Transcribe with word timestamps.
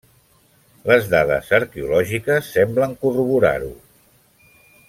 Les 0.91 1.09
dades 1.11 1.51
arqueològiques 1.59 2.51
semblen 2.57 2.99
corroborar-ho. 3.05 3.73